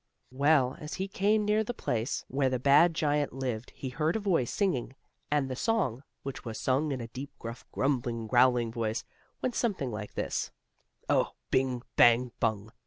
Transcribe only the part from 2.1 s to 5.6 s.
where the bad giant lived he heard a voice singing. And the